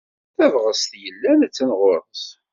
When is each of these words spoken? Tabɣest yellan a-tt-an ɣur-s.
Tabɣest 0.35 0.91
yellan 1.03 1.45
a-tt-an 1.45 1.71
ɣur-s. 1.79 2.25